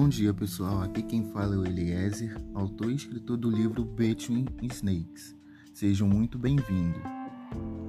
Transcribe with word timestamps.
Bom 0.00 0.08
dia 0.08 0.32
pessoal, 0.32 0.82
aqui 0.82 1.02
quem 1.02 1.24
fala 1.32 1.56
é 1.56 1.58
o 1.58 1.66
Eliezer, 1.66 2.40
autor 2.54 2.92
e 2.92 2.94
escritor 2.94 3.36
do 3.36 3.50
livro 3.50 3.84
Between 3.84 4.46
Snakes. 4.70 5.34
Sejam 5.74 6.06
muito 6.06 6.38
bem-vindos. 6.38 7.02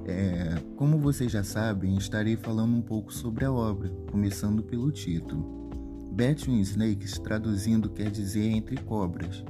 É, 0.07 0.59
como 0.75 0.97
vocês 0.97 1.31
já 1.31 1.43
sabem, 1.43 1.95
estarei 1.97 2.35
falando 2.35 2.75
um 2.75 2.81
pouco 2.81 3.13
sobre 3.13 3.45
a 3.45 3.51
obra, 3.51 3.89
começando 4.09 4.63
pelo 4.63 4.91
título. 4.91 5.69
Between 6.11 6.59
Snakes, 6.61 7.19
traduzindo, 7.19 7.91
quer 7.91 8.09
dizer 8.09 8.49
entre 8.49 8.77
cobras. 8.77 9.43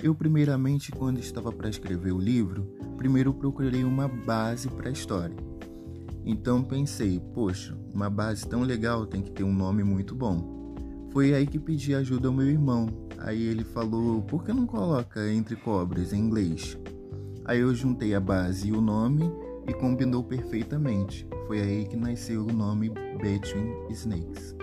Eu, 0.00 0.14
primeiramente, 0.14 0.92
quando 0.92 1.18
estava 1.18 1.50
para 1.50 1.68
escrever 1.68 2.12
o 2.12 2.20
livro, 2.20 2.62
primeiro 2.96 3.34
procurei 3.34 3.82
uma 3.82 4.06
base 4.06 4.68
para 4.68 4.88
a 4.88 4.92
história. 4.92 5.36
Então 6.24 6.62
pensei, 6.62 7.18
poxa, 7.34 7.76
uma 7.92 8.08
base 8.08 8.46
tão 8.46 8.62
legal 8.62 9.04
tem 9.04 9.20
que 9.20 9.32
ter 9.32 9.42
um 9.42 9.52
nome 9.52 9.82
muito 9.82 10.14
bom. 10.14 10.54
Foi 11.14 11.32
aí 11.32 11.46
que 11.46 11.60
pedi 11.60 11.94
ajuda 11.94 12.26
ao 12.26 12.34
meu 12.34 12.48
irmão. 12.48 12.88
Aí 13.18 13.40
ele 13.40 13.62
falou: 13.62 14.20
por 14.22 14.44
que 14.44 14.52
não 14.52 14.66
coloca 14.66 15.30
entre 15.30 15.54
cobras 15.54 16.12
em 16.12 16.18
inglês? 16.18 16.76
Aí 17.44 17.60
eu 17.60 17.72
juntei 17.72 18.16
a 18.16 18.20
base 18.20 18.68
e 18.68 18.72
o 18.72 18.80
nome 18.80 19.30
e 19.68 19.72
combinou 19.72 20.24
perfeitamente. 20.24 21.24
Foi 21.46 21.60
aí 21.60 21.86
que 21.86 21.94
nasceu 21.94 22.44
o 22.44 22.52
nome 22.52 22.90
Between 23.22 23.72
Snakes. 23.90 24.56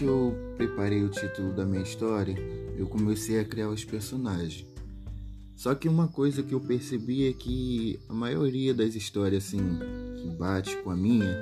Que 0.00 0.06
eu 0.06 0.34
preparei 0.56 1.04
o 1.04 1.10
título 1.10 1.52
da 1.52 1.66
minha 1.66 1.82
história, 1.82 2.34
eu 2.78 2.86
comecei 2.86 3.38
a 3.38 3.44
criar 3.44 3.68
os 3.68 3.84
personagens. 3.84 4.64
Só 5.54 5.74
que 5.74 5.90
uma 5.90 6.08
coisa 6.08 6.42
que 6.42 6.54
eu 6.54 6.60
percebi 6.60 7.28
é 7.28 7.34
que 7.34 8.00
a 8.08 8.14
maioria 8.14 8.72
das 8.72 8.94
histórias 8.94 9.44
assim 9.44 9.60
que 10.16 10.26
bate 10.38 10.74
com 10.78 10.88
a 10.88 10.96
minha, 10.96 11.36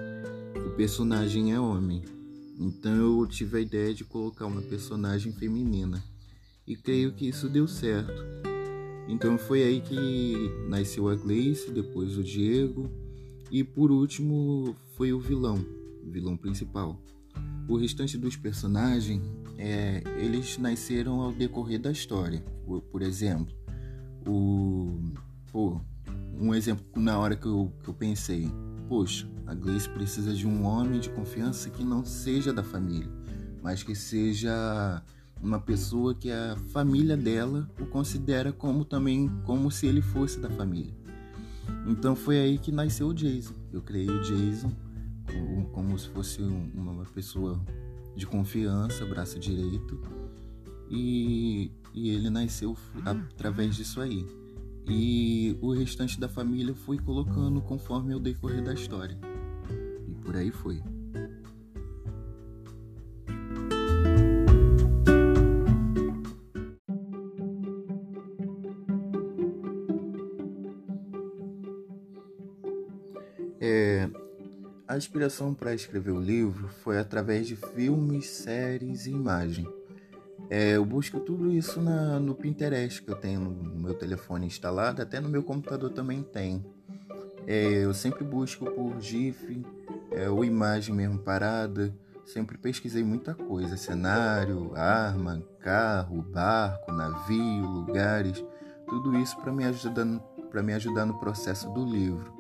o 0.57 0.71
personagem 0.71 1.53
é 1.53 1.61
homem. 1.61 2.03
Então 2.59 3.21
eu 3.21 3.27
tive 3.29 3.59
a 3.59 3.61
ideia 3.61 3.95
de 3.95 4.03
colocar 4.03 4.47
uma 4.47 4.63
personagem 4.63 5.31
feminina. 5.33 6.03
E 6.67 6.75
creio 6.75 7.13
que 7.13 7.29
isso 7.29 7.49
deu 7.49 7.69
certo. 7.69 8.25
Então 9.07 9.39
foi 9.39 9.63
aí 9.63 9.81
que 9.81 10.35
nasceu 10.69 11.09
a 11.09 11.15
Gleice, 11.15 11.71
depois 11.71 12.19
o 12.19 12.25
Diego 12.25 12.91
e 13.53 13.63
por 13.63 13.93
último 13.93 14.75
foi 14.97 15.13
o 15.13 15.21
vilão, 15.21 15.65
o 16.05 16.11
vilão 16.11 16.37
principal. 16.37 17.01
O 17.69 17.77
restante 17.77 18.17
dos 18.17 18.35
personagens, 18.35 19.23
é, 19.59 20.03
eles 20.17 20.57
nasceram 20.57 21.21
ao 21.21 21.33
decorrer 21.33 21.79
da 21.79 21.93
história. 21.93 22.43
Por, 22.65 22.81
por 22.81 23.03
exemplo, 23.03 23.55
o, 24.27 24.99
pô, 25.53 25.79
um 26.41 26.55
exemplo 26.55 26.87
na 26.97 27.19
hora 27.19 27.37
que 27.37 27.47
eu, 27.47 27.71
que 27.83 27.89
eu 27.91 27.95
pensei, 27.95 28.51
poxa, 28.89 29.29
a 29.47 29.55
Gleice 29.55 29.89
precisa 29.91 30.33
de 30.33 30.47
um 30.47 30.65
homem 30.65 30.99
de 30.99 31.11
confiança 31.11 31.69
que 31.69 31.85
não 31.85 32.05
seja 32.05 32.55
da 32.55 32.63
família, 32.63 33.11
mas 33.63 33.83
que 33.83 33.95
seja 33.95 35.03
uma 35.43 35.61
pessoa 35.61 36.15
que 36.15 36.31
a 36.31 36.57
família 36.71 37.17
dela 37.17 37.69
o 37.79 37.85
considera 37.85 38.51
como 38.51 38.85
também 38.85 39.31
como 39.45 39.71
se 39.71 39.87
ele 39.87 40.01
fosse 40.01 40.41
da 40.41 40.49
família. 40.49 40.97
Então 41.87 42.17
foi 42.17 42.39
aí 42.39 42.59
que 42.59 42.73
nasceu 42.73 43.09
o 43.09 43.15
Jason. 43.15 43.55
Eu 43.73 43.83
criei 43.83 44.09
o 44.09 44.23
Jason 44.23 44.73
como, 45.73 45.99
se 45.99 46.09
fosse 46.09 46.43
uma 46.43 47.05
pessoa 47.07 47.61
de 48.15 48.27
confiança, 48.27 49.05
braço 49.07 49.39
direito, 49.39 50.01
e, 50.91 51.71
e 51.95 52.11
ele 52.11 52.31
nasceu 52.31 52.77
através 53.05 53.77
disso 53.77 54.01
aí. 54.01 54.27
E 54.89 55.57
o 55.61 55.73
restante 55.73 56.19
da 56.19 56.29
família 56.29 56.75
fui 56.75 56.99
colocando 56.99 57.61
conforme 57.61 58.15
o 58.15 58.19
decorrer 58.19 58.63
da 58.63 58.73
história. 58.73 59.19
E 60.09 60.15
por 60.15 60.35
aí 60.35 60.51
foi. 60.51 60.83
Inspiração 75.09 75.55
para 75.55 75.75
escrever 75.75 76.11
o 76.11 76.21
livro 76.21 76.69
foi 76.69 76.99
através 76.99 77.47
de 77.47 77.57
filmes, 77.57 78.27
séries 78.27 79.07
e 79.07 79.11
imagem. 79.11 79.67
É, 80.51 80.77
eu 80.77 80.85
busco 80.85 81.19
tudo 81.19 81.51
isso 81.51 81.81
na, 81.81 82.21
no 82.21 82.35
Pinterest 82.35 83.03
que 83.03 83.11
eu 83.11 83.17
tenho 83.17 83.41
no 83.41 83.79
meu 83.81 83.95
telefone 83.95 84.47
instalado, 84.47 85.01
até 85.01 85.19
no 85.19 85.31
meu 85.31 85.43
computador 85.43 85.91
também 85.91 86.23
tem. 86.23 86.63
É, 87.47 87.85
eu 87.85 87.95
sempre 87.95 88.23
busco 88.23 88.67
por 88.71 89.01
GIF 89.01 89.65
é, 90.13 90.29
ou 90.29 90.45
imagem 90.45 90.95
mesmo 90.95 91.19
parada. 91.19 91.95
Sempre 92.27 92.59
pesquisei 92.59 93.03
muita 93.03 93.35
coisa: 93.35 93.79
cenário, 93.79 94.73
arma, 94.77 95.43
carro, 95.59 96.21
barco, 96.21 96.93
navio, 96.93 97.65
lugares. 97.65 98.45
Tudo 98.87 99.19
isso 99.19 99.39
para 99.39 99.53
me 99.53 99.65
me 100.63 100.75
ajudar 100.75 101.07
no 101.07 101.19
processo 101.19 101.71
do 101.71 101.83
livro. 101.83 102.38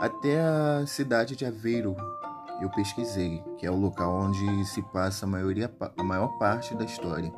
Até 0.00 0.40
a 0.40 0.86
cidade 0.86 1.34
de 1.34 1.44
Aveiro 1.44 1.96
eu 2.60 2.70
pesquisei, 2.70 3.42
que 3.56 3.66
é 3.66 3.70
o 3.70 3.76
local 3.76 4.14
onde 4.14 4.64
se 4.64 4.80
passa 4.80 5.26
a, 5.26 5.28
maioria, 5.28 5.72
a 5.96 6.02
maior 6.02 6.28
parte 6.38 6.74
da 6.74 6.84
história. 6.84 7.32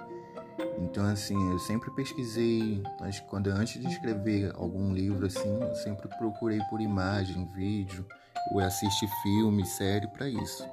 Então, 0.79 1.05
assim, 1.07 1.51
eu 1.51 1.59
sempre 1.59 1.91
pesquisei, 1.91 2.83
quando 3.29 3.49
antes 3.49 3.81
de 3.81 3.87
escrever 3.87 4.53
algum 4.57 4.93
livro, 4.93 5.27
assim, 5.27 5.61
eu 5.61 5.75
sempre 5.75 6.09
procurei 6.19 6.59
por 6.71 6.81
imagem, 6.81 7.47
vídeo, 7.55 8.07
ou 8.53 8.61
assistir 8.61 9.09
filme, 9.23 9.65
série 9.65 10.09
para 10.09 10.29
isso. 10.29 10.67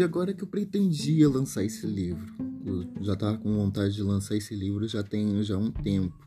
De 0.00 0.04
agora 0.04 0.32
que 0.32 0.42
eu 0.42 0.48
pretendia 0.48 1.28
lançar 1.28 1.62
esse 1.62 1.86
livro. 1.86 2.34
Eu 2.64 2.86
já 3.04 3.12
estava 3.12 3.36
com 3.36 3.54
vontade 3.54 3.94
de 3.94 4.02
lançar 4.02 4.34
esse 4.34 4.54
livro 4.54 4.88
já 4.88 5.02
tem 5.02 5.42
já 5.42 5.58
um 5.58 5.70
tempo. 5.70 6.26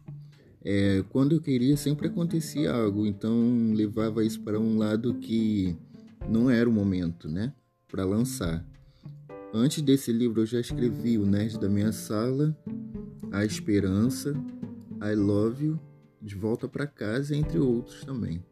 É, 0.64 1.04
quando 1.10 1.34
eu 1.34 1.42
queria 1.42 1.76
sempre 1.76 2.08
acontecia 2.08 2.72
algo, 2.72 3.04
então 3.04 3.74
levava 3.74 4.24
isso 4.24 4.40
para 4.42 4.60
um 4.60 4.78
lado 4.78 5.16
que 5.16 5.76
não 6.30 6.52
era 6.52 6.70
o 6.70 6.72
momento, 6.72 7.28
né, 7.28 7.52
para 7.88 8.06
lançar. 8.06 8.64
Antes 9.52 9.82
desse 9.82 10.12
livro 10.12 10.42
eu 10.42 10.46
já 10.46 10.60
escrevi 10.60 11.18
O 11.18 11.26
Nerd 11.26 11.60
da 11.60 11.68
Minha 11.68 11.92
Sala, 11.92 12.56
A 13.32 13.44
Esperança, 13.44 14.36
I 15.02 15.16
Love 15.16 15.66
You, 15.66 15.80
De 16.22 16.36
Volta 16.36 16.68
para 16.68 16.86
Casa, 16.86 17.36
entre 17.36 17.58
outros 17.58 18.06
também. 18.06 18.46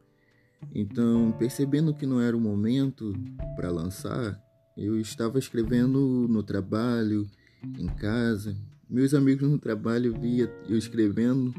Então, 0.73 1.31
percebendo 1.37 1.93
que 1.93 2.07
não 2.07 2.19
era 2.19 2.35
o 2.35 2.41
momento 2.41 3.13
para 3.55 3.69
lançar, 3.69 4.41
eu 4.77 4.99
estava 4.99 5.37
escrevendo 5.39 6.27
no 6.29 6.43
trabalho, 6.43 7.29
em 7.77 7.87
casa. 7.87 8.55
Meus 8.89 9.13
amigos 9.13 9.49
no 9.49 9.57
trabalho 9.57 10.13
via 10.19 10.51
eu 10.67 10.77
escrevendo, 10.77 11.53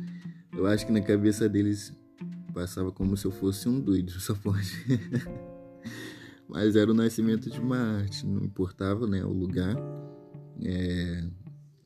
eu 0.52 0.66
acho 0.66 0.86
que 0.86 0.92
na 0.92 1.00
cabeça 1.00 1.48
deles 1.48 1.94
passava 2.52 2.92
como 2.92 3.16
se 3.16 3.24
eu 3.24 3.30
fosse 3.30 3.68
um 3.68 3.80
doido, 3.80 4.12
só 4.20 4.34
pode. 4.34 4.70
Mas 6.48 6.76
era 6.76 6.90
o 6.90 6.94
nascimento 6.94 7.48
de 7.48 7.58
uma 7.58 7.78
arte, 7.78 8.26
não 8.26 8.44
importava 8.44 9.06
né, 9.06 9.24
o 9.24 9.32
lugar. 9.32 9.74
É, 10.62 11.24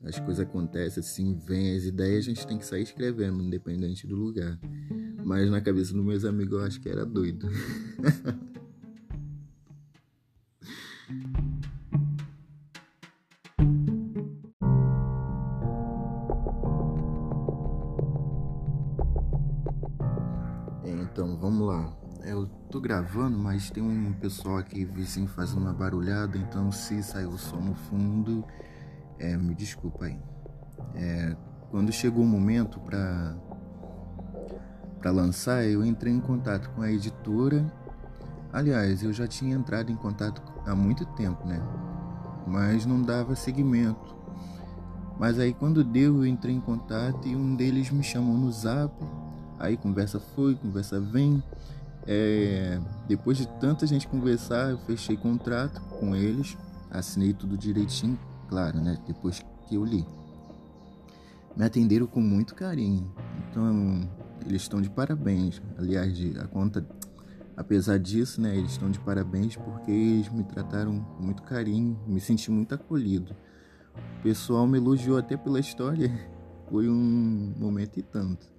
as 0.02 0.18
coisas 0.18 0.40
acontecem 0.40 1.00
assim, 1.00 1.38
vem 1.46 1.76
as 1.76 1.84
ideias, 1.84 2.24
a 2.24 2.28
gente 2.28 2.46
tem 2.46 2.58
que 2.58 2.66
sair 2.66 2.82
escrevendo, 2.82 3.42
independente 3.42 4.06
do 4.06 4.16
lugar. 4.16 4.58
Mas 5.24 5.50
na 5.50 5.60
cabeça 5.60 5.92
dos 5.92 6.04
meus 6.04 6.24
amigos 6.24 6.58
eu 6.58 6.64
acho 6.64 6.80
que 6.80 6.88
era 6.88 7.06
doido. 7.06 7.48
gravando, 22.86 23.36
mas 23.36 23.68
tem 23.68 23.82
um 23.82 24.12
pessoal 24.12 24.58
aqui 24.58 24.84
vizinho 24.84 25.26
fazendo 25.26 25.58
uma 25.62 25.72
barulhada, 25.72 26.38
então 26.38 26.70
se 26.70 27.02
saiu 27.02 27.30
o 27.30 27.38
som 27.38 27.56
no 27.56 27.74
fundo, 27.74 28.44
é, 29.18 29.36
me 29.36 29.56
desculpa 29.56 30.04
aí. 30.04 30.16
É, 30.94 31.36
quando 31.68 31.90
chegou 31.90 32.22
o 32.22 32.26
momento 32.26 32.78
para 32.78 33.34
para 35.00 35.10
lançar, 35.10 35.64
eu 35.64 35.84
entrei 35.84 36.12
em 36.12 36.20
contato 36.20 36.70
com 36.70 36.82
a 36.82 36.90
editora. 36.90 37.70
Aliás, 38.52 39.02
eu 39.02 39.12
já 39.12 39.26
tinha 39.26 39.56
entrado 39.56 39.90
em 39.90 39.96
contato 39.96 40.40
há 40.64 40.74
muito 40.74 41.04
tempo, 41.06 41.44
né? 41.44 41.60
Mas 42.46 42.86
não 42.86 43.02
dava 43.02 43.34
seguimento. 43.34 44.16
Mas 45.18 45.40
aí 45.40 45.52
quando 45.52 45.82
deu, 45.82 46.18
eu 46.18 46.26
entrei 46.26 46.54
em 46.54 46.60
contato 46.60 47.26
e 47.26 47.34
um 47.34 47.56
deles 47.56 47.90
me 47.90 48.02
chamou 48.02 48.36
no 48.36 48.50
zap. 48.52 48.94
Aí 49.58 49.76
conversa 49.76 50.20
foi, 50.20 50.54
conversa 50.54 51.00
vem. 51.00 51.42
É, 52.06 52.80
depois 53.08 53.36
de 53.36 53.48
tanta 53.58 53.86
gente 53.86 54.06
conversar, 54.06 54.70
eu 54.70 54.78
fechei 54.78 55.16
contrato 55.16 55.80
com 55.98 56.14
eles, 56.14 56.56
assinei 56.90 57.32
tudo 57.32 57.56
direitinho, 57.56 58.18
claro, 58.48 58.80
né? 58.80 58.96
Depois 59.06 59.44
que 59.66 59.74
eu 59.74 59.84
li. 59.84 60.06
Me 61.56 61.64
atenderam 61.64 62.06
com 62.06 62.20
muito 62.20 62.54
carinho. 62.54 63.10
Então, 63.50 64.08
eles 64.46 64.62
estão 64.62 64.80
de 64.80 64.90
parabéns. 64.90 65.60
Aliás, 65.76 66.16
a 66.36 66.46
conta, 66.46 66.86
apesar 67.56 67.98
disso, 67.98 68.40
né, 68.40 68.56
eles 68.56 68.72
estão 68.72 68.90
de 68.90 69.00
parabéns 69.00 69.56
porque 69.56 69.90
eles 69.90 70.28
me 70.28 70.44
trataram 70.44 71.00
com 71.00 71.22
muito 71.22 71.42
carinho, 71.42 71.98
me 72.06 72.20
senti 72.20 72.50
muito 72.50 72.74
acolhido. 72.74 73.34
O 74.20 74.22
pessoal 74.22 74.66
me 74.66 74.78
elogiou 74.78 75.16
até 75.16 75.36
pela 75.36 75.58
história. 75.58 76.12
Foi 76.70 76.88
um 76.88 77.54
momento 77.56 77.98
e 77.98 78.02
tanto. 78.02 78.55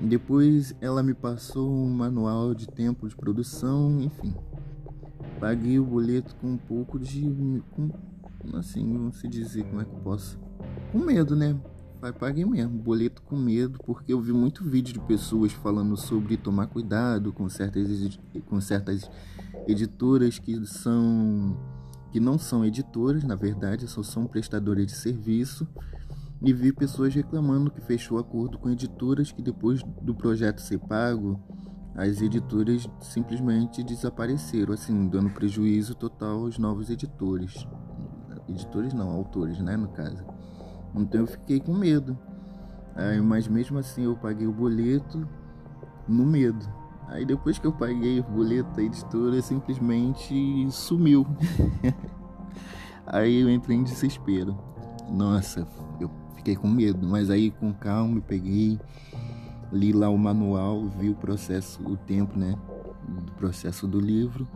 Depois 0.00 0.74
ela 0.80 1.02
me 1.02 1.14
passou 1.14 1.70
um 1.70 1.88
manual 1.88 2.54
de 2.54 2.66
tempo 2.66 3.08
de 3.08 3.16
produção, 3.16 4.00
enfim. 4.00 4.34
Paguei 5.40 5.78
o 5.78 5.84
boleto 5.84 6.34
com 6.36 6.48
um 6.52 6.56
pouco 6.56 6.98
de. 6.98 7.62
Com, 7.72 7.90
assim, 8.54 8.92
vamos 8.92 9.18
se 9.18 9.28
dizer 9.28 9.64
como 9.64 9.80
é 9.80 9.84
que 9.84 9.92
eu 9.92 10.00
posso. 10.00 10.38
Com 10.92 10.98
medo, 10.98 11.34
né? 11.34 11.58
Paguei 12.18 12.44
mesmo, 12.44 12.78
boleto 12.78 13.22
com 13.22 13.34
medo, 13.34 13.78
porque 13.82 14.12
eu 14.12 14.20
vi 14.20 14.30
muito 14.30 14.62
vídeo 14.62 14.92
de 14.92 15.00
pessoas 15.00 15.52
falando 15.52 15.96
sobre 15.96 16.36
tomar 16.36 16.66
cuidado 16.66 17.32
com 17.32 17.48
certas, 17.48 18.18
com 18.46 18.60
certas 18.60 19.10
editoras 19.66 20.38
que 20.38 20.66
são 20.66 21.56
que 22.12 22.20
não 22.20 22.38
são 22.38 22.64
editoras, 22.64 23.24
na 23.24 23.34
verdade, 23.34 23.88
só 23.88 24.00
são 24.00 24.24
prestadoras 24.24 24.86
de 24.86 24.92
serviço. 24.92 25.66
E 26.42 26.52
vi 26.52 26.72
pessoas 26.72 27.14
reclamando 27.14 27.70
que 27.70 27.80
fechou 27.80 28.18
acordo 28.18 28.58
com 28.58 28.70
editoras 28.70 29.32
que 29.32 29.40
depois 29.40 29.82
do 30.02 30.14
projeto 30.14 30.60
ser 30.60 30.78
pago, 30.78 31.40
as 31.94 32.20
editoras 32.20 32.88
simplesmente 33.00 33.82
desapareceram, 33.82 34.74
assim, 34.74 35.08
dando 35.08 35.30
prejuízo 35.30 35.94
total 35.94 36.40
aos 36.40 36.58
novos 36.58 36.90
editores. 36.90 37.66
Editores 38.48 38.92
não, 38.92 39.10
autores, 39.10 39.60
né, 39.60 39.76
no 39.76 39.88
caso. 39.88 40.24
Então 40.94 41.20
eu 41.20 41.26
fiquei 41.26 41.60
com 41.60 41.72
medo. 41.72 42.18
Aí, 42.94 43.20
mas 43.20 43.48
mesmo 43.48 43.78
assim 43.78 44.04
eu 44.04 44.16
paguei 44.16 44.46
o 44.46 44.52
boleto 44.52 45.26
no 46.06 46.24
medo. 46.24 46.68
Aí 47.08 47.24
depois 47.24 47.58
que 47.58 47.66
eu 47.66 47.72
paguei 47.72 48.20
o 48.20 48.24
boleto, 48.24 48.80
a 48.80 48.82
editora 48.82 49.40
simplesmente 49.40 50.66
sumiu. 50.70 51.26
aí 53.06 53.40
eu 53.40 53.50
entrei 53.50 53.76
em 53.76 53.84
desespero. 53.84 54.56
Nossa, 55.08 55.66
fiquei 56.44 56.56
com 56.56 56.68
medo, 56.68 57.06
mas 57.06 57.30
aí 57.30 57.50
com 57.50 57.72
calma 57.72 58.20
peguei, 58.20 58.78
li 59.72 59.92
lá 59.92 60.08
o 60.08 60.18
manual, 60.18 60.88
vi 60.88 61.08
o 61.08 61.14
processo, 61.14 61.82
o 61.82 61.96
tempo, 61.96 62.38
né, 62.38 62.54
do 63.08 63.32
processo 63.32 63.86
do 63.86 63.98
livro. 63.98 64.46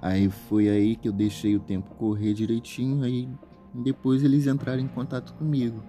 Aí 0.00 0.28
foi 0.28 0.68
aí 0.68 0.94
que 0.94 1.08
eu 1.08 1.12
deixei 1.12 1.56
o 1.56 1.60
tempo 1.60 1.94
correr 1.96 2.34
direitinho, 2.34 3.02
aí 3.02 3.28
depois 3.74 4.22
eles 4.22 4.46
entraram 4.46 4.80
em 4.80 4.88
contato 4.88 5.34
comigo 5.34 5.82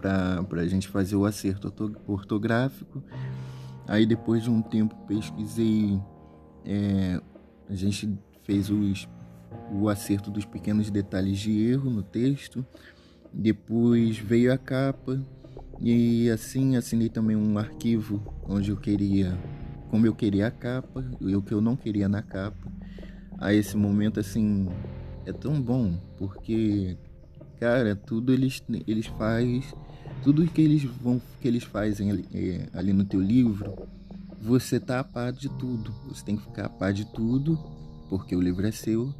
para 0.00 0.44
a 0.50 0.66
gente 0.66 0.88
fazer 0.88 1.16
o 1.16 1.24
acerto 1.24 1.72
ortográfico 2.06 3.02
Aí 3.86 4.06
depois 4.06 4.42
de 4.42 4.50
um 4.50 4.62
tempo 4.62 4.94
pesquisei, 5.06 6.00
é, 6.64 7.20
a 7.68 7.74
gente 7.74 8.16
fez 8.44 8.70
os, 8.70 9.08
o 9.72 9.88
acerto 9.88 10.30
dos 10.30 10.44
pequenos 10.44 10.90
detalhes 10.90 11.38
de 11.38 11.60
erro 11.60 11.90
no 11.90 12.02
texto. 12.02 12.64
Depois 13.32 14.18
veio 14.18 14.52
a 14.52 14.58
capa 14.58 15.20
e 15.80 16.28
assim 16.30 16.76
assinei 16.76 17.08
também 17.08 17.36
um 17.36 17.58
arquivo 17.58 18.22
onde 18.46 18.70
eu 18.70 18.76
queria, 18.76 19.38
como 19.90 20.06
eu 20.06 20.14
queria 20.14 20.48
a 20.48 20.50
capa 20.50 21.04
e 21.20 21.34
o 21.34 21.42
que 21.42 21.52
eu 21.52 21.60
não 21.60 21.76
queria 21.76 22.08
na 22.08 22.22
capa. 22.22 22.70
A 23.38 23.52
esse 23.52 23.76
momento 23.76 24.20
assim 24.20 24.68
é 25.26 25.32
tão 25.32 25.60
bom 25.60 25.98
porque 26.18 26.96
cara 27.58 27.94
tudo 27.94 28.32
eles 28.32 28.62
eles 28.88 29.06
faz 29.06 29.72
tudo 30.22 30.46
que 30.46 30.60
eles 30.60 30.82
vão 30.84 31.20
que 31.40 31.48
eles 31.48 31.64
fazem 31.64 32.10
ali, 32.10 32.26
é, 32.32 32.68
ali 32.72 32.92
no 32.92 33.04
teu 33.04 33.20
livro, 33.20 33.74
você 34.40 34.78
tá 34.78 35.00
a 35.00 35.04
par 35.04 35.32
de 35.32 35.48
tudo. 35.48 35.92
Você 36.08 36.24
tem 36.24 36.36
que 36.36 36.42
ficar 36.42 36.66
a 36.66 36.68
par 36.68 36.92
de 36.92 37.04
tudo, 37.04 37.58
porque 38.08 38.34
o 38.34 38.40
livro 38.40 38.66
é 38.66 38.72
seu. 38.72 39.12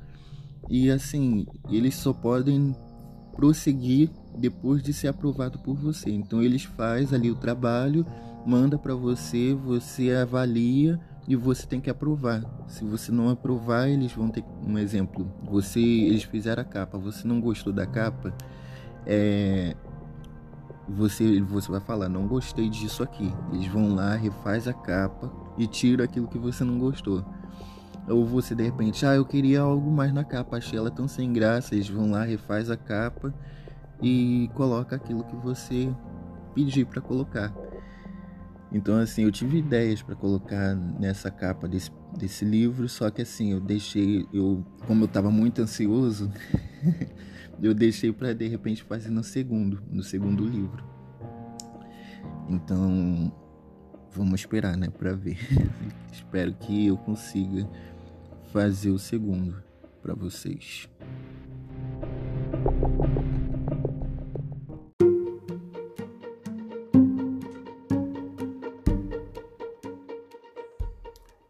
E 0.68 0.90
assim, 0.90 1.46
eles 1.70 1.94
só 1.94 2.12
podem 2.12 2.74
prosseguir 3.34 4.10
depois 4.36 4.82
de 4.82 4.92
ser 4.92 5.08
aprovado 5.08 5.58
por 5.58 5.74
você. 5.74 6.10
Então 6.10 6.42
eles 6.42 6.64
faz 6.64 7.12
ali 7.12 7.30
o 7.30 7.34
trabalho, 7.34 8.06
manda 8.46 8.78
para 8.78 8.94
você, 8.94 9.54
você 9.54 10.12
avalia 10.12 11.00
e 11.26 11.36
você 11.36 11.66
tem 11.66 11.80
que 11.80 11.90
aprovar. 11.90 12.42
Se 12.66 12.84
você 12.84 13.12
não 13.12 13.28
aprovar, 13.28 13.88
eles 13.88 14.12
vão 14.12 14.28
ter 14.28 14.44
um 14.66 14.78
exemplo. 14.78 15.30
Você, 15.44 15.80
eles 15.80 16.24
fizeram 16.24 16.62
a 16.62 16.64
capa, 16.64 16.98
você 16.98 17.26
não 17.26 17.40
gostou 17.40 17.72
da 17.72 17.86
capa, 17.86 18.34
é, 19.06 19.76
você, 20.88 21.40
você 21.40 21.70
vai 21.70 21.80
falar, 21.80 22.08
não 22.08 22.26
gostei 22.26 22.68
disso 22.68 23.02
aqui. 23.02 23.32
Eles 23.52 23.66
vão 23.66 23.94
lá, 23.94 24.14
refaz 24.14 24.66
a 24.66 24.72
capa 24.72 25.30
e 25.56 25.66
tira 25.66 26.04
aquilo 26.04 26.28
que 26.28 26.38
você 26.38 26.64
não 26.64 26.78
gostou. 26.78 27.24
Ou 28.08 28.26
você 28.26 28.54
de 28.54 28.62
repente, 28.62 29.06
ah, 29.06 29.14
eu 29.14 29.24
queria 29.24 29.60
algo 29.60 29.90
mais 29.90 30.12
na 30.12 30.24
capa, 30.24 30.56
achei 30.56 30.78
ela 30.78 30.90
tão 30.90 31.06
sem 31.06 31.32
graça. 31.32 31.74
Eles 31.74 31.88
vão 31.88 32.10
lá, 32.10 32.24
refaz 32.24 32.70
a 32.70 32.76
capa 32.76 33.32
e 34.02 34.50
coloca 34.54 34.96
aquilo 34.96 35.24
que 35.24 35.36
você 35.36 35.94
pedir 36.54 36.84
para 36.84 37.00
colocar. 37.00 37.54
Então 38.72 38.96
assim, 38.96 39.22
eu 39.22 39.30
tive 39.30 39.58
ideias 39.58 40.02
para 40.02 40.16
colocar 40.16 40.74
nessa 40.74 41.30
capa 41.30 41.68
desse, 41.68 41.90
desse 42.18 42.44
livro, 42.44 42.88
só 42.88 43.10
que 43.10 43.22
assim, 43.22 43.52
eu 43.52 43.60
deixei, 43.60 44.26
eu 44.32 44.64
como 44.86 45.04
eu 45.04 45.06
estava 45.06 45.30
muito 45.30 45.60
ansioso, 45.60 46.30
eu 47.62 47.74
deixei 47.74 48.12
para 48.12 48.32
de 48.34 48.48
repente 48.48 48.82
fazer 48.82 49.10
no 49.10 49.22
segundo, 49.22 49.82
no 49.90 50.02
segundo 50.02 50.44
livro. 50.44 50.82
Então, 52.48 53.32
vamos 54.10 54.40
esperar, 54.40 54.76
né, 54.76 54.88
para 54.88 55.12
ver. 55.12 55.38
Espero 56.10 56.52
que 56.54 56.86
eu 56.86 56.96
consiga 56.96 57.68
fazer 58.52 58.90
o 58.90 58.98
segundo 58.98 59.56
para 60.02 60.14
vocês. 60.14 60.86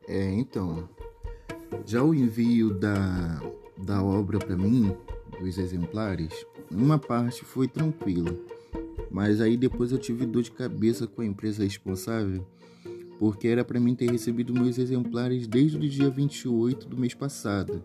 É, 0.07 0.31
então, 0.35 0.89
já 1.85 2.05
o 2.05 2.15
envio 2.15 2.73
da, 2.73 3.43
da 3.77 4.01
obra 4.01 4.39
para 4.39 4.57
mim 4.57 4.97
dos 5.41 5.59
exemplares, 5.59 6.47
uma 6.71 7.01
parte 7.01 7.45
foi 7.45 7.67
tranquila, 7.67 8.33
mas 9.11 9.41
aí 9.41 9.57
depois 9.57 9.91
eu 9.91 9.99
tive 9.99 10.25
dor 10.25 10.45
de 10.45 10.53
cabeça 10.53 11.09
com 11.09 11.23
a 11.23 11.27
empresa 11.27 11.65
responsável, 11.65 12.47
porque 13.19 13.49
era 13.49 13.65
para 13.65 13.81
mim 13.81 13.95
ter 13.95 14.11
recebido 14.11 14.53
meus 14.53 14.79
exemplares 14.79 15.47
desde 15.47 15.77
o 15.77 15.81
dia 15.81 16.11
28 16.11 16.89
do 16.89 16.97
mês 16.97 17.15
passado, 17.15 17.83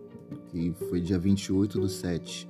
que 0.49 0.73
foi 0.89 0.99
dia 0.99 1.19
28 1.19 1.79
do 1.79 1.89
7. 1.89 2.47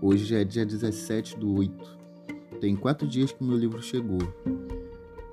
Hoje 0.00 0.24
já 0.24 0.38
é 0.38 0.44
dia 0.44 0.64
17 0.64 1.38
do 1.38 1.54
8. 1.54 1.98
Tem 2.60 2.76
quatro 2.76 3.06
dias 3.06 3.32
que 3.32 3.44
meu 3.44 3.56
livro 3.56 3.82
chegou. 3.82 4.20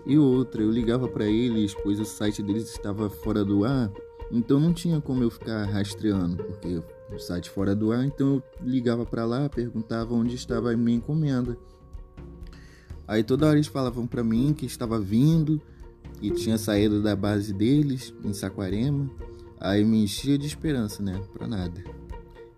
E 0.05 0.17
outra, 0.17 0.61
eu 0.61 0.71
ligava 0.71 1.07
para 1.07 1.25
eles, 1.25 1.73
pois 1.75 1.99
o 1.99 2.05
site 2.05 2.41
deles 2.41 2.69
estava 2.69 3.09
fora 3.09 3.45
do 3.45 3.63
ar, 3.63 3.91
então 4.31 4.59
não 4.59 4.73
tinha 4.73 4.99
como 4.99 5.23
eu 5.23 5.29
ficar 5.29 5.65
rastreando, 5.65 6.43
porque 6.43 6.81
o 7.13 7.19
site 7.19 7.49
fora 7.49 7.75
do 7.75 7.91
ar, 7.91 8.05
então 8.05 8.35
eu 8.35 8.43
ligava 8.65 9.05
para 9.05 9.25
lá, 9.25 9.47
perguntava 9.49 10.13
onde 10.13 10.35
estava 10.35 10.71
a 10.71 10.77
minha 10.77 10.97
encomenda. 10.97 11.57
Aí 13.07 13.23
toda 13.23 13.45
hora 13.45 13.57
eles 13.57 13.67
falavam 13.67 14.07
para 14.07 14.23
mim 14.23 14.53
que 14.53 14.65
estava 14.65 14.99
vindo 14.99 15.61
e 16.21 16.29
tinha 16.29 16.57
saído 16.57 17.01
da 17.01 17.15
base 17.15 17.53
deles 17.53 18.13
em 18.23 18.33
Saquarema. 18.33 19.09
Aí 19.59 19.83
me 19.83 20.03
enchia 20.03 20.37
de 20.37 20.47
esperança, 20.47 21.01
né? 21.01 21.21
Para 21.33 21.47
nada. 21.47 21.83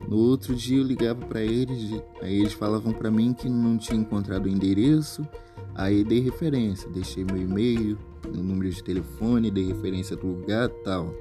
No 0.07 0.17
outro 0.17 0.53
dia 0.53 0.77
eu 0.77 0.83
ligava 0.83 1.25
para 1.25 1.41
eles, 1.41 1.91
aí 2.21 2.39
eles 2.39 2.53
falavam 2.53 2.91
para 2.91 3.09
mim 3.09 3.33
que 3.33 3.47
não 3.47 3.77
tinha 3.77 3.99
encontrado 3.99 4.45
o 4.45 4.49
endereço. 4.49 5.25
Aí 5.75 6.03
dei 6.03 6.19
referência, 6.19 6.89
deixei 6.89 7.23
meu 7.23 7.37
e-mail, 7.37 7.97
meu 8.25 8.43
número 8.43 8.69
de 8.69 8.83
telefone, 8.83 9.49
dei 9.49 9.65
referência 9.65 10.15
do 10.15 10.27
lugar, 10.27 10.69
tal. 10.83 11.13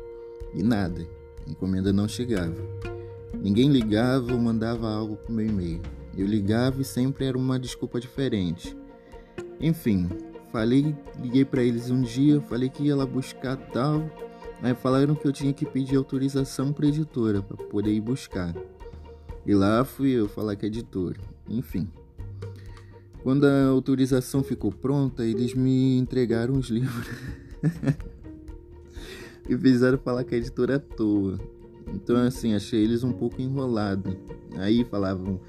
E 0.55 0.63
nada. 0.63 1.07
A 1.47 1.51
encomenda 1.51 1.93
não 1.93 2.07
chegava. 2.07 2.57
Ninguém 3.41 3.71
ligava 3.71 4.33
ou 4.33 4.39
mandava 4.39 4.93
algo 4.93 5.17
pro 5.17 5.33
meu 5.33 5.47
e-mail. 5.47 5.81
Eu 6.17 6.27
ligava 6.27 6.83
e 6.83 6.85
sempre 6.85 7.25
era 7.25 7.39
uma 7.39 7.59
desculpa 7.59 7.99
diferente. 7.99 8.77
Enfim, 9.59 10.09
falei, 10.53 10.95
liguei 11.19 11.45
para 11.45 11.63
eles 11.63 11.91
um 11.91 12.03
dia, 12.03 12.41
falei 12.43 12.69
que 12.69 12.85
ia 12.85 12.95
lá 12.95 13.07
buscar 13.07 13.57
tal. 13.57 14.09
Aí 14.63 14.75
falaram 14.75 15.15
que 15.15 15.27
eu 15.27 15.33
tinha 15.33 15.53
que 15.53 15.67
pedir 15.67 15.97
autorização 15.97 16.73
para 16.73 16.87
editora 16.87 17.43
para 17.43 17.57
poder 17.57 17.93
ir 17.93 18.01
buscar. 18.01 18.55
E 19.45 19.55
lá 19.55 19.85
fui 19.85 20.11
eu 20.11 20.29
falar 20.29 20.55
que 20.55 20.67
é 20.67 20.69
editora. 20.69 21.19
Enfim. 21.49 21.89
Quando 23.23 23.45
a 23.45 23.67
autorização 23.67 24.43
ficou 24.43 24.71
pronta, 24.71 25.25
eles 25.25 25.55
me 25.55 25.99
entregaram 25.99 26.55
os 26.55 26.69
livros. 26.71 27.09
e 29.49 29.57
fizeram 29.57 29.99
falar 29.99 30.23
que 30.23 30.35
a 30.35 30.39
editora 30.39 30.75
é 30.75 30.77
à 30.77 30.81
toa. 30.81 31.41
Então, 31.93 32.17
assim, 32.17 32.55
achei 32.55 32.83
eles 32.85 33.03
um 33.03 33.13
pouco 33.13 33.43
enrolados. 33.43 34.15
Aí 34.57 34.85
falavam, 34.85 35.41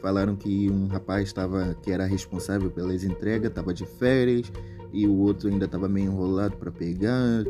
falaram 0.00 0.36
que 0.36 0.70
um 0.70 0.86
rapaz 0.86 1.28
estava, 1.28 1.74
que 1.82 1.90
era 1.90 2.04
responsável 2.04 2.70
pelas 2.70 3.04
entregas, 3.04 3.48
estava 3.48 3.72
de 3.72 3.86
férias 3.86 4.50
e 4.92 5.06
o 5.06 5.14
outro 5.16 5.48
ainda 5.48 5.66
estava 5.66 5.88
meio 5.88 6.06
enrolado 6.06 6.56
para 6.56 6.70
pegar 6.70 7.44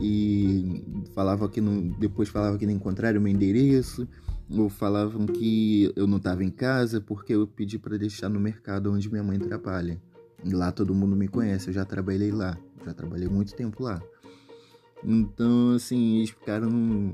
e 0.00 0.84
falava 1.14 1.48
que 1.48 1.60
não, 1.60 1.88
depois 1.98 2.28
falava 2.28 2.58
que 2.58 2.66
não 2.66 2.72
encontraram 2.72 3.20
meu 3.20 3.32
endereço 3.32 4.06
ou 4.50 4.68
falavam 4.68 5.26
que 5.26 5.92
eu 5.96 6.06
não 6.06 6.18
estava 6.18 6.44
em 6.44 6.50
casa 6.50 7.00
porque 7.00 7.34
eu 7.34 7.46
pedi 7.46 7.78
para 7.78 7.96
deixar 7.96 8.28
no 8.28 8.40
mercado 8.40 8.92
onde 8.92 9.10
minha 9.10 9.22
mãe 9.22 9.38
trabalha. 9.38 10.00
Lá 10.44 10.72
todo 10.72 10.94
mundo 10.94 11.14
me 11.14 11.28
conhece, 11.28 11.68
eu 11.68 11.74
já 11.74 11.84
trabalhei 11.84 12.32
lá, 12.32 12.58
já 12.84 12.92
trabalhei 12.92 13.28
muito 13.28 13.54
tempo 13.54 13.82
lá. 13.82 14.02
Então, 15.04 15.72
assim, 15.72 16.18
eles 16.18 16.30
ficaram. 16.30 17.12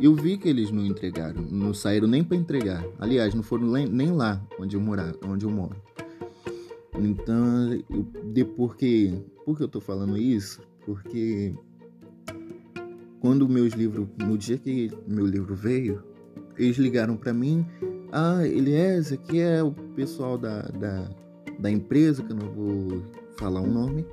Eu 0.00 0.14
vi 0.14 0.36
que 0.36 0.48
eles 0.48 0.70
não 0.70 0.84
entregaram, 0.84 1.42
não 1.42 1.72
saíram 1.72 2.08
nem 2.08 2.24
para 2.24 2.36
entregar. 2.36 2.84
Aliás, 2.98 3.34
não 3.34 3.42
foram 3.42 3.68
nem 3.68 4.12
lá 4.12 4.42
onde 4.58 4.76
eu 4.76 4.80
morar, 4.80 5.14
onde 5.24 5.44
eu 5.44 5.50
moro. 5.50 5.76
Então, 6.98 7.72
eu, 7.90 8.06
de 8.24 8.44
porque, 8.44 9.12
por 9.44 9.56
que 9.56 9.62
eu 9.62 9.68
tô 9.68 9.80
falando 9.80 10.16
isso? 10.16 10.60
Porque 10.84 11.54
quando 13.20 13.48
meus 13.48 13.72
livros, 13.72 14.08
no 14.18 14.36
dia 14.36 14.58
que 14.58 14.90
meu 15.06 15.24
livro 15.24 15.54
veio, 15.54 16.02
eles 16.58 16.76
ligaram 16.76 17.16
para 17.16 17.32
mim, 17.32 17.64
ah, 18.10 18.46
Elias, 18.46 19.12
aqui 19.12 19.40
é 19.40 19.62
o 19.62 19.70
pessoal 19.70 20.36
da, 20.36 20.62
da, 20.62 21.08
da 21.58 21.70
empresa, 21.70 22.22
que 22.22 22.32
eu 22.32 22.36
não 22.36 22.50
vou 22.50 23.02
falar 23.38 23.60
o 23.60 23.66
nome. 23.66 24.04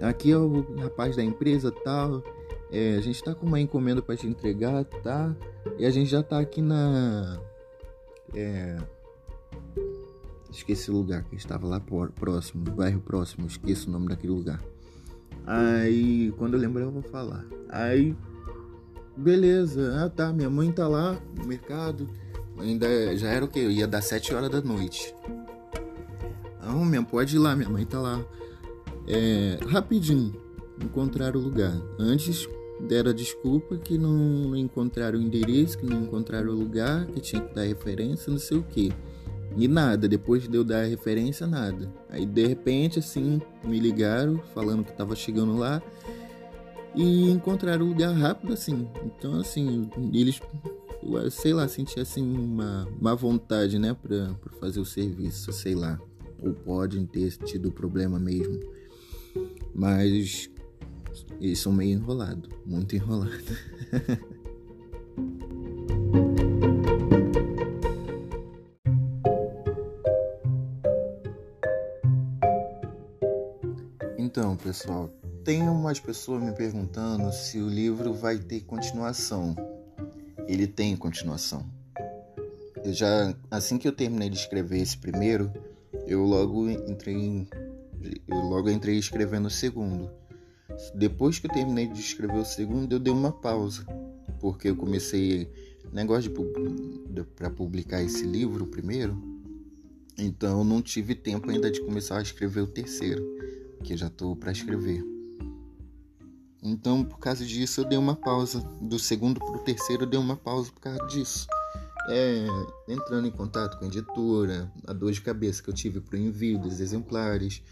Aqui 0.00 0.30
é 0.30 0.38
o 0.38 0.64
rapaz 0.78 1.16
da 1.16 1.24
empresa 1.24 1.72
tal. 1.84 2.22
É, 2.70 2.96
a 2.96 3.00
gente 3.00 3.22
tá 3.22 3.34
com 3.34 3.46
uma 3.46 3.60
encomenda 3.60 4.02
para 4.02 4.16
te 4.16 4.26
entregar, 4.26 4.84
tá? 4.84 5.34
E 5.78 5.86
a 5.86 5.90
gente 5.90 6.10
já 6.10 6.22
tá 6.22 6.38
aqui 6.38 6.60
na. 6.60 7.40
É, 8.34 8.76
esqueci 10.50 10.90
o 10.90 10.94
lugar 10.94 11.24
que 11.24 11.36
estava 11.36 11.66
lá 11.66 11.80
próximo, 11.80 12.64
no 12.64 12.72
bairro 12.72 13.00
próximo, 13.00 13.46
esqueço 13.46 13.88
o 13.88 13.92
nome 13.92 14.08
daquele 14.08 14.32
lugar. 14.32 14.62
Aí, 15.46 16.32
quando 16.36 16.54
eu 16.54 16.60
lembrar, 16.60 16.82
eu 16.82 16.90
vou 16.90 17.02
falar. 17.02 17.44
Aí 17.70 18.14
Beleza, 19.18 20.04
ah 20.04 20.08
tá, 20.08 20.32
minha 20.32 20.48
mãe 20.48 20.70
tá 20.70 20.86
lá 20.86 21.20
no 21.36 21.44
mercado. 21.44 22.08
Ainda 22.56 23.16
já 23.16 23.28
era 23.28 23.44
o 23.44 23.48
que? 23.48 23.58
Ia 23.58 23.84
dar 23.84 24.00
7 24.00 24.32
horas 24.32 24.48
da 24.48 24.60
noite. 24.60 25.12
Não, 26.62 26.84
minha, 26.84 27.02
pode 27.02 27.34
ir 27.34 27.40
lá, 27.40 27.56
minha 27.56 27.68
mãe 27.68 27.84
tá 27.84 27.98
lá. 27.98 28.24
É, 29.08 29.58
rapidinho, 29.66 30.32
encontraram 30.82 31.40
o 31.40 31.42
lugar. 31.42 31.76
Antes 31.98 32.48
deram 32.80 33.12
desculpa 33.12 33.76
que 33.76 33.98
não 33.98 34.56
encontraram 34.56 35.18
o 35.18 35.22
endereço, 35.22 35.78
que 35.78 35.86
não 35.86 36.02
encontraram 36.02 36.50
o 36.50 36.54
lugar, 36.54 37.06
que 37.06 37.20
tinha 37.20 37.42
que 37.42 37.54
dar 37.54 37.62
referência, 37.62 38.30
não 38.30 38.38
sei 38.38 38.58
o 38.58 38.62
que. 38.62 38.92
E 39.56 39.66
nada, 39.66 40.08
depois 40.08 40.48
de 40.48 40.56
eu 40.56 40.62
dar 40.62 40.84
a 40.84 40.86
referência, 40.86 41.46
nada. 41.46 41.92
Aí 42.08 42.24
de 42.24 42.46
repente, 42.46 42.98
assim, 42.98 43.40
me 43.64 43.80
ligaram 43.80 44.40
falando 44.54 44.84
que 44.84 44.92
tava 44.92 45.16
chegando 45.16 45.56
lá 45.56 45.82
e 46.94 47.30
encontraram 47.30 47.84
o 47.84 47.88
lugar 47.88 48.12
rápido 48.12 48.52
assim. 48.52 48.88
Então, 49.04 49.40
assim, 49.40 49.90
eles, 50.12 50.40
eu, 51.02 51.30
sei 51.30 51.52
lá, 51.52 51.66
senti 51.66 51.98
assim 51.98 52.22
uma, 52.22 52.86
uma 53.00 53.14
vontade, 53.14 53.78
né, 53.78 53.96
para 54.00 54.34
fazer 54.60 54.80
o 54.80 54.84
serviço, 54.84 55.52
sei 55.52 55.74
lá. 55.74 55.98
Ou 56.40 56.52
podem 56.52 57.04
ter 57.04 57.32
tido 57.38 57.72
problema 57.72 58.18
mesmo. 58.18 58.60
Mas 59.74 60.48
eles 61.40 61.58
são 61.58 61.72
meio 61.72 61.98
enrolados, 61.98 62.50
muito 62.66 62.96
enrolados. 62.96 63.44
então, 74.18 74.56
pessoal, 74.56 75.08
tem 75.44 75.62
umas 75.62 75.98
pessoas 75.98 76.42
me 76.42 76.52
perguntando 76.52 77.32
se 77.32 77.58
o 77.58 77.68
livro 77.68 78.12
vai 78.12 78.38
ter 78.38 78.60
continuação. 78.60 79.56
Ele 80.46 80.66
tem 80.66 80.96
continuação. 80.96 81.64
Eu 82.84 82.92
já, 82.92 83.34
assim 83.50 83.78
que 83.78 83.88
eu 83.88 83.92
terminei 83.92 84.30
de 84.30 84.36
escrever 84.36 84.80
esse 84.80 84.96
primeiro, 84.96 85.52
eu 86.06 86.22
logo 86.22 86.68
entrei, 86.68 87.48
eu 88.26 88.36
logo 88.36 88.70
entrei 88.70 88.98
escrevendo 88.98 89.46
o 89.46 89.50
segundo. 89.50 90.10
Depois 90.94 91.38
que 91.38 91.46
eu 91.46 91.52
terminei 91.52 91.86
de 91.86 92.00
escrever 92.00 92.38
o 92.38 92.44
segundo, 92.44 92.92
eu 92.92 92.98
dei 92.98 93.12
uma 93.12 93.32
pausa, 93.32 93.84
porque 94.40 94.68
eu 94.68 94.76
comecei 94.76 95.50
negócio 95.92 96.32
para 97.36 97.50
publicar 97.50 98.02
esse 98.02 98.24
livro 98.24 98.66
primeiro. 98.66 99.16
Então 100.16 100.64
não 100.64 100.82
tive 100.82 101.14
tempo 101.14 101.50
ainda 101.50 101.70
de 101.70 101.80
começar 101.80 102.18
a 102.18 102.22
escrever 102.22 102.60
o 102.60 102.66
terceiro, 102.66 103.24
que 103.82 103.96
já 103.96 104.08
estou 104.08 104.34
para 104.34 104.52
escrever. 104.52 105.04
Então, 106.62 107.04
por 107.04 107.18
causa 107.18 107.44
disso, 107.44 107.80
eu 107.80 107.84
dei 107.84 107.96
uma 107.96 108.16
pausa. 108.16 108.60
Do 108.80 108.98
segundo 108.98 109.38
para 109.38 109.56
o 109.56 109.60
terceiro, 109.60 110.02
eu 110.02 110.08
dei 110.08 110.18
uma 110.18 110.36
pausa 110.36 110.72
por 110.72 110.80
causa 110.80 111.06
disso. 111.06 111.46
É, 112.10 112.46
entrando 112.88 113.28
em 113.28 113.30
contato 113.30 113.78
com 113.78 113.84
a 113.84 113.88
editora, 113.88 114.70
a 114.86 114.92
dor 114.92 115.12
de 115.12 115.20
cabeça 115.20 115.62
que 115.62 115.70
eu 115.70 115.74
tive 115.74 116.00
para 116.00 116.16
o 116.16 116.18
envio 116.18 116.58
dos 116.58 116.80
exemplares. 116.80 117.62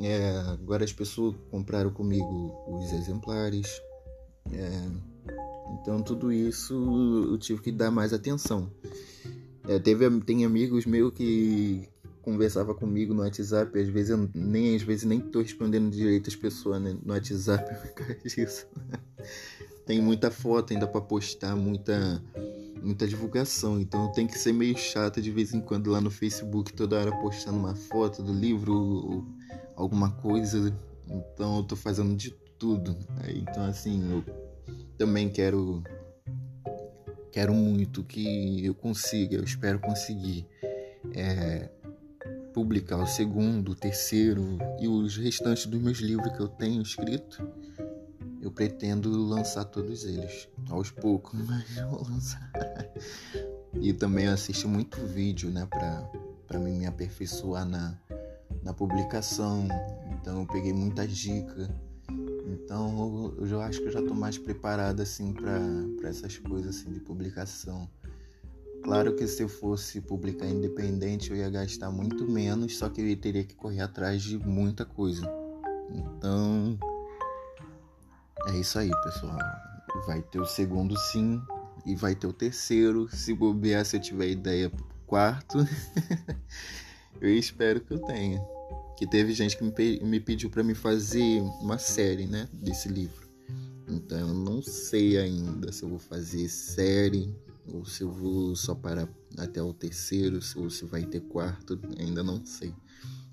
É, 0.00 0.38
agora 0.48 0.84
as 0.84 0.92
pessoas 0.92 1.34
compraram 1.50 1.90
comigo 1.90 2.54
os 2.68 2.92
exemplares. 2.92 3.80
É, 4.52 4.82
então, 5.80 6.02
tudo 6.02 6.32
isso 6.32 6.74
eu 7.28 7.38
tive 7.38 7.60
que 7.60 7.72
dar 7.72 7.90
mais 7.90 8.12
atenção. 8.12 8.70
É, 9.68 9.78
teve, 9.78 10.08
tem 10.20 10.44
amigos 10.44 10.86
meus 10.86 11.12
que, 11.12 11.88
conversava 12.26 12.74
comigo 12.74 13.14
no 13.14 13.22
WhatsApp, 13.22 13.78
às 13.78 13.88
vezes 13.88 14.10
eu 14.10 14.28
nem 14.34 14.74
às 14.74 14.82
vezes 14.82 15.04
nem 15.04 15.20
tô 15.20 15.40
respondendo 15.40 15.88
direito 15.92 16.28
as 16.28 16.34
pessoas 16.34 16.82
né, 16.82 16.96
no 17.04 17.12
WhatsApp 17.12 17.72
por 17.86 17.94
causa 17.94 18.14
disso. 18.24 18.66
tem 19.86 20.02
muita 20.02 20.28
foto 20.28 20.72
ainda 20.72 20.88
para 20.88 21.00
postar, 21.00 21.54
muita 21.54 22.20
muita 22.82 23.06
divulgação, 23.06 23.80
então 23.80 24.10
tem 24.12 24.26
que 24.26 24.36
ser 24.38 24.52
meio 24.52 24.76
chato 24.76 25.22
de 25.22 25.30
vez 25.30 25.54
em 25.54 25.60
quando 25.60 25.90
lá 25.90 26.00
no 26.00 26.10
Facebook 26.10 26.72
toda 26.72 26.98
hora 26.98 27.12
postando 27.12 27.58
uma 27.58 27.76
foto 27.76 28.22
do 28.24 28.32
livro 28.32 29.24
alguma 29.76 30.10
coisa. 30.10 30.74
Então 31.06 31.58
eu 31.58 31.62
tô 31.62 31.76
fazendo 31.76 32.16
de 32.16 32.30
tudo. 32.58 32.96
Então 33.28 33.62
assim, 33.64 34.10
eu 34.10 34.24
também 34.98 35.28
quero 35.28 35.84
quero 37.30 37.52
muito 37.52 38.02
que 38.02 38.64
eu 38.64 38.74
consiga, 38.74 39.36
eu 39.36 39.44
espero 39.44 39.78
conseguir 39.78 40.48
é, 41.14 41.68
publicar 42.54 42.96
o 42.96 43.06
segundo, 43.06 43.72
o 43.72 43.74
terceiro 43.74 44.56
e 44.80 44.88
os 44.88 45.18
restantes 45.18 45.66
dos 45.66 45.78
meus 45.78 45.98
livros 45.98 46.34
que 46.34 46.40
eu 46.40 46.48
tenho 46.48 46.80
escrito, 46.80 47.46
eu 48.40 48.50
pretendo 48.50 49.10
lançar 49.10 49.66
todos 49.66 50.06
eles 50.06 50.48
aos 50.70 50.90
poucos, 50.90 51.38
mas 51.46 51.76
eu 51.76 51.90
vou 51.90 52.08
lançar. 52.08 52.50
e 53.82 53.92
também 53.92 54.28
assisto 54.28 54.66
muito 54.66 54.96
vídeo, 55.06 55.50
né, 55.50 55.66
para 55.66 56.10
para 56.46 56.60
mim 56.60 56.78
me 56.78 56.86
aperfeiçoar 56.86 57.66
na, 57.66 57.98
na 58.66 58.74
publicação. 58.74 59.68
Então 60.10 60.40
eu 60.40 60.46
peguei 60.46 60.72
muita 60.72 61.06
dica. 61.06 61.72
Então 62.46 63.34
eu, 63.38 63.46
eu 63.46 63.60
acho 63.60 63.80
que 63.80 63.86
eu 63.86 63.92
já 63.92 64.02
tô 64.02 64.12
mais 64.12 64.36
preparado 64.36 65.00
assim 65.00 65.32
para 65.32 66.08
essas 66.08 66.36
coisas 66.36 66.76
assim 66.76 66.92
de 66.92 67.00
publicação. 67.00 67.88
Claro 68.82 69.14
que 69.14 69.26
se 69.26 69.42
eu 69.42 69.48
fosse 69.48 70.00
publicar 70.00 70.46
independente 70.46 71.30
eu 71.30 71.36
ia 71.36 71.48
gastar 71.48 71.90
muito 71.90 72.28
menos, 72.28 72.76
só 72.76 72.88
que 72.88 73.00
eu 73.00 73.16
teria 73.16 73.44
que 73.44 73.54
correr 73.54 73.80
atrás 73.80 74.22
de 74.22 74.36
muita 74.36 74.84
coisa. 74.84 75.22
Então 75.90 76.76
é 78.48 78.58
isso 78.58 78.78
aí, 78.78 78.90
pessoal. 79.04 79.38
Vai 80.06 80.20
ter 80.22 80.40
o 80.40 80.46
segundo 80.46 80.98
sim 80.98 81.40
e 81.84 81.94
vai 81.94 82.16
ter 82.16 82.26
o 82.26 82.32
terceiro. 82.32 83.08
Se 83.14 83.32
bobear, 83.32 83.84
se 83.84 83.96
eu 83.96 84.00
tiver 84.00 84.28
ideia 84.28 84.72
quarto, 85.06 85.58
eu 87.20 87.30
espero 87.30 87.80
que 87.80 87.94
eu 87.94 88.00
tenha. 88.00 88.55
Que 88.96 89.06
teve 89.06 89.32
gente 89.32 89.56
que 89.56 89.64
me, 90.04 90.20
pediu 90.20 90.48
para 90.48 90.62
me 90.62 90.74
fazer 90.74 91.40
uma 91.60 91.78
série, 91.78 92.26
né, 92.26 92.48
desse 92.52 92.88
livro. 92.88 93.28
Então 93.88 94.18
eu 94.18 94.34
não 94.34 94.62
sei 94.62 95.18
ainda 95.18 95.70
se 95.70 95.82
eu 95.82 95.88
vou 95.88 95.98
fazer 95.98 96.48
série 96.48 97.34
ou 97.72 97.84
se 97.84 98.02
eu 98.02 98.10
vou 98.10 98.54
só 98.54 98.74
parar 98.74 99.08
até 99.36 99.60
o 99.60 99.72
terceiro, 99.72 100.38
ou 100.56 100.70
se 100.70 100.84
vai 100.84 101.04
ter 101.04 101.20
quarto, 101.20 101.78
ainda 101.98 102.22
não 102.22 102.44
sei. 102.44 102.72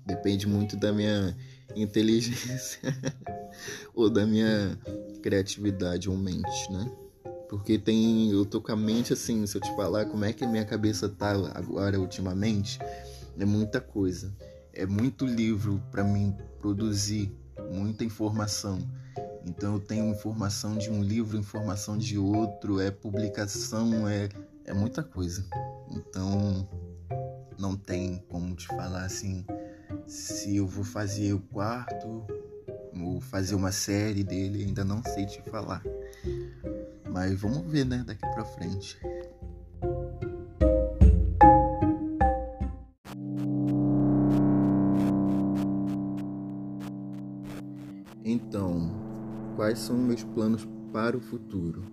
Depende 0.04 0.46
muito 0.46 0.76
da 0.76 0.92
minha 0.92 1.36
inteligência 1.74 2.80
ou 3.94 4.10
da 4.10 4.26
minha 4.26 4.78
criatividade 5.22 6.10
ou 6.10 6.16
mente, 6.16 6.70
né? 6.70 6.90
Porque 7.48 7.78
tem. 7.78 8.30
Eu 8.30 8.44
tô 8.44 8.60
com 8.60 8.72
a 8.72 8.76
mente 8.76 9.12
assim, 9.12 9.46
se 9.46 9.56
eu 9.56 9.60
te 9.60 9.74
falar 9.76 10.06
como 10.06 10.24
é 10.24 10.32
que 10.32 10.46
minha 10.46 10.64
cabeça 10.64 11.08
tá 11.08 11.30
agora 11.54 11.98
ultimamente, 11.98 12.78
é 13.38 13.44
muita 13.44 13.80
coisa. 13.80 14.34
É 14.74 14.84
muito 14.84 15.24
livro 15.24 15.80
para 15.90 16.02
mim 16.02 16.36
produzir, 16.58 17.32
muita 17.70 18.04
informação. 18.04 18.78
Então 19.46 19.74
eu 19.74 19.80
tenho 19.80 20.10
informação 20.10 20.76
de 20.76 20.90
um 20.90 21.02
livro, 21.02 21.36
informação 21.36 21.96
de 21.96 22.18
outro, 22.18 22.80
é 22.80 22.90
publicação, 22.90 24.08
é, 24.08 24.28
é 24.64 24.74
muita 24.74 25.02
coisa. 25.02 25.46
Então 25.90 26.68
não 27.58 27.76
tem 27.76 28.18
como 28.28 28.54
te 28.56 28.66
falar 28.66 29.04
assim 29.04 29.44
se 30.06 30.56
eu 30.56 30.66
vou 30.66 30.84
fazer 30.84 31.32
o 31.32 31.40
quarto 31.40 32.26
ou 33.00 33.20
fazer 33.20 33.54
uma 33.54 33.72
série 33.72 34.24
dele, 34.24 34.64
ainda 34.64 34.84
não 34.84 35.02
sei 35.02 35.26
te 35.26 35.40
falar. 35.42 35.82
Mas 37.10 37.40
vamos 37.40 37.64
ver, 37.70 37.84
né, 37.84 38.02
daqui 38.04 38.26
pra 38.34 38.44
frente. 38.44 38.98
Quais 49.64 49.78
são 49.78 49.96
meus 49.96 50.22
planos 50.22 50.68
para 50.92 51.16
o 51.16 51.20
futuro? 51.20 51.86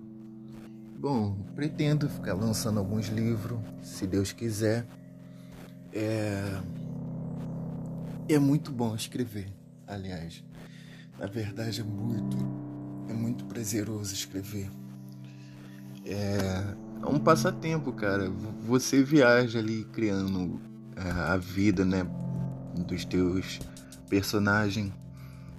Bom, 0.99 1.37
pretendo 1.55 2.09
ficar 2.09 2.33
lançando 2.33 2.79
alguns 2.79 3.07
livros, 3.07 3.61
se 3.81 4.05
Deus 4.05 4.33
quiser. 4.33 4.85
É, 5.93 6.59
é 8.27 8.37
muito 8.37 8.73
bom 8.73 8.93
escrever, 8.93 9.47
aliás. 9.87 10.43
Na 11.17 11.27
verdade, 11.27 11.79
é 11.79 11.83
muito, 11.85 12.37
é 13.07 13.13
muito 13.13 13.45
prazeroso 13.45 14.13
escrever. 14.13 14.69
É, 16.05 16.75
é 17.01 17.05
um 17.07 17.19
passatempo, 17.19 17.93
cara. 17.93 18.29
Você 18.67 19.01
viaja 19.01 19.59
ali 19.59 19.85
criando 19.93 20.59
é, 20.97 21.09
a 21.09 21.37
vida, 21.37 21.85
né, 21.85 22.05
dos 22.85 23.05
teus 23.05 23.61
personagens 24.09 24.91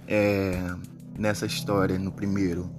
é, 0.07 0.75
nessa 1.17 1.45
história, 1.45 1.97
no 1.97 2.11
primeiro, 2.11 2.69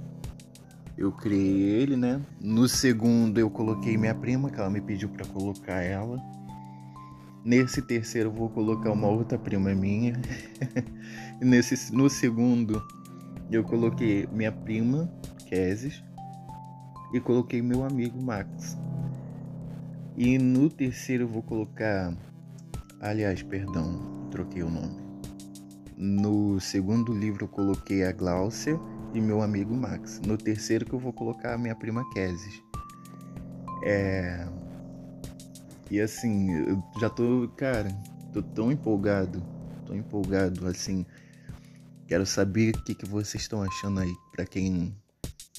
eu 0.97 1.11
criei 1.13 1.83
ele, 1.83 1.97
né? 1.97 2.21
No 2.41 2.69
segundo, 2.69 3.39
eu 3.39 3.51
coloquei 3.51 3.97
minha 3.97 4.15
prima, 4.15 4.51
que 4.51 4.59
ela 4.59 4.71
me 4.71 4.81
pediu 4.81 5.09
para 5.09 5.27
colocar 5.27 5.83
ela. 5.83 6.19
Nesse 7.45 7.83
terceiro, 7.83 8.31
vou 8.31 8.49
colocar 8.49 8.91
uma 8.93 9.09
outra 9.09 9.37
prima 9.37 9.75
minha. 9.75 10.15
Nesse, 11.41 11.93
no 11.93 12.09
segundo, 12.09 12.83
eu 13.51 13.65
coloquei 13.65 14.27
minha 14.33 14.53
prima, 14.53 15.13
Kesis, 15.47 16.03
e 17.13 17.21
coloquei 17.21 17.61
meu 17.61 17.85
amigo 17.85 18.23
Max. 18.23 18.79
E 20.17 20.39
no 20.39 20.71
terceiro, 20.71 21.25
eu 21.25 21.29
vou 21.29 21.43
colocar. 21.43 22.15
Aliás, 23.01 23.43
perdão, 23.43 24.29
troquei 24.31 24.63
o 24.63 24.71
nome. 24.71 25.04
No 25.97 26.61
segundo 26.61 27.13
livro 27.13 27.45
eu 27.45 27.49
coloquei 27.49 28.05
a 28.05 28.11
Glaucia 28.11 28.79
e 29.13 29.21
meu 29.21 29.43
amigo 29.43 29.75
Max. 29.75 30.21
No 30.27 30.37
terceiro 30.37 30.85
que 30.85 30.93
eu 30.93 30.99
vou 30.99 31.13
colocar 31.13 31.55
a 31.55 31.59
minha 31.59 31.75
prima 31.75 32.09
Kesis. 32.11 32.63
É... 33.85 34.47
E 35.91 36.01
assim, 36.01 36.51
eu 36.51 36.83
já 36.99 37.09
tô, 37.09 37.49
cara, 37.57 37.89
tô 38.33 38.43
tão 38.43 38.73
empolgado, 38.73 39.41
tô 39.87 39.95
empolgado, 39.95 40.67
assim. 40.67 41.07
Quero 42.09 42.27
saber 42.27 42.75
o 42.75 42.85
que, 42.85 42.95
que 42.95 43.07
vocês 43.07 43.43
estão 43.43 43.63
achando 43.63 44.01
aí, 44.01 44.13
para 44.33 44.45
quem 44.45 44.97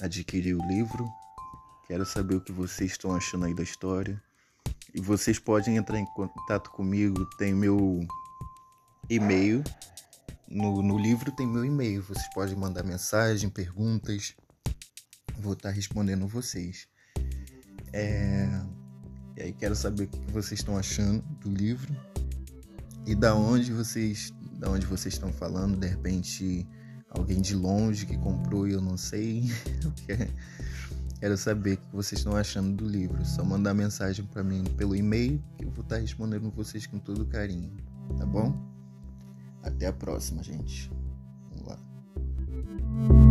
adquiriu 0.00 0.58
o 0.58 0.66
livro. 0.66 1.08
Quero 1.86 2.04
saber 2.04 2.34
o 2.34 2.40
que 2.40 2.52
vocês 2.52 2.90
estão 2.90 3.14
achando 3.14 3.46
aí 3.46 3.54
da 3.54 3.62
história. 3.62 4.20
E 4.94 5.00
vocês 5.00 5.38
podem 5.38 5.76
entrar 5.76 5.98
em 5.98 6.06
contato 6.06 6.70
comigo, 6.70 7.24
tem 7.38 7.54
meu 7.54 8.00
e-mail 9.08 9.62
no, 10.48 10.82
no 10.82 10.98
livro 10.98 11.32
tem 11.32 11.46
meu 11.46 11.64
e-mail. 11.64 12.02
Vocês 12.02 12.26
podem 12.32 12.54
mandar 12.54 12.84
mensagem, 12.84 13.50
perguntas. 13.50 14.34
Vou 15.38 15.52
estar 15.52 15.70
respondendo 15.70 16.26
vocês. 16.26 16.86
É... 17.92 18.48
E 19.36 19.42
aí 19.42 19.52
quero 19.52 19.74
saber 19.74 20.04
o 20.04 20.08
que 20.08 20.32
vocês 20.32 20.60
estão 20.60 20.78
achando 20.78 21.22
do 21.40 21.50
livro 21.50 21.94
e 23.06 23.14
da 23.14 23.34
onde 23.34 23.70
vocês, 23.70 24.32
da 24.58 24.70
onde 24.70 24.86
vocês 24.86 25.14
estão 25.14 25.32
falando. 25.32 25.76
De 25.76 25.86
repente 25.86 26.66
alguém 27.10 27.40
de 27.40 27.54
longe 27.54 28.06
que 28.06 28.16
comprou 28.16 28.66
e 28.66 28.72
eu 28.72 28.80
não 28.80 28.96
sei. 28.96 29.44
quero 31.20 31.36
saber 31.36 31.74
o 31.74 31.76
que 31.78 31.92
vocês 31.92 32.20
estão 32.20 32.36
achando 32.36 32.74
do 32.76 32.88
livro. 32.88 33.24
Só 33.24 33.44
mandar 33.44 33.74
mensagem 33.74 34.24
para 34.24 34.42
mim 34.42 34.64
pelo 34.76 34.96
e-mail 34.96 35.42
que 35.58 35.64
eu 35.64 35.70
vou 35.70 35.82
estar 35.82 35.96
respondendo 35.96 36.50
vocês 36.50 36.86
com 36.86 36.98
todo 36.98 37.26
carinho. 37.26 37.76
Tá 38.16 38.24
bom? 38.24 38.75
Até 39.66 39.86
a 39.88 39.92
próxima, 39.92 40.42
gente. 40.42 40.90
Vamos 41.50 41.66
lá. 41.66 43.25